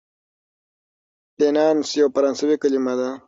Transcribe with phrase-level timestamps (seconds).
[1.37, 3.09] فینانس یوه فرانسوي کلمه ده.